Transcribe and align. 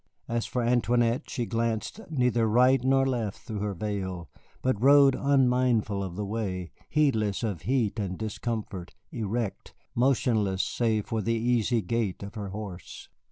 As 0.27 0.47
for 0.47 0.63
Antoinette, 0.63 1.29
she 1.29 1.45
glanced 1.45 1.99
neither 2.09 2.49
right 2.49 2.83
nor 2.83 3.05
left 3.05 3.37
through 3.41 3.59
her 3.59 3.75
veil, 3.75 4.31
but 4.63 4.81
rode 4.81 5.13
unmindful 5.13 6.03
of 6.03 6.15
the 6.15 6.25
way, 6.25 6.71
heedless 6.89 7.43
of 7.43 7.61
heat 7.69 7.99
and 7.99 8.17
discomfort, 8.17 8.95
erect, 9.11 9.75
motionless 9.93 10.63
save 10.63 11.05
for 11.05 11.21
the 11.21 11.35
easy 11.35 11.83
gait 11.83 12.23
of 12.23 12.33
her 12.33 12.49
horse. 12.49 13.09